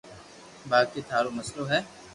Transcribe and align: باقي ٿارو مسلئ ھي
باقي 0.69 1.01
ٿارو 1.09 1.29
مسلئ 1.37 1.63
ھي 1.71 1.79